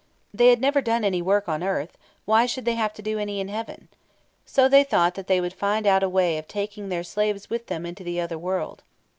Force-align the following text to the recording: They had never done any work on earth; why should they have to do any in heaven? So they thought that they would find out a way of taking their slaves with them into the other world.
They 0.33 0.47
had 0.49 0.59
never 0.59 0.81
done 0.81 1.03
any 1.03 1.21
work 1.21 1.47
on 1.47 1.61
earth; 1.61 1.95
why 2.25 2.47
should 2.47 2.65
they 2.65 2.73
have 2.73 2.91
to 2.95 3.03
do 3.03 3.19
any 3.19 3.39
in 3.39 3.49
heaven? 3.49 3.87
So 4.47 4.67
they 4.67 4.83
thought 4.83 5.13
that 5.13 5.27
they 5.27 5.39
would 5.39 5.53
find 5.53 5.85
out 5.85 6.01
a 6.01 6.09
way 6.09 6.39
of 6.39 6.47
taking 6.47 6.89
their 6.89 7.03
slaves 7.03 7.51
with 7.51 7.67
them 7.67 7.85
into 7.85 8.03
the 8.03 8.19
other 8.19 8.39
world. 8.39 8.81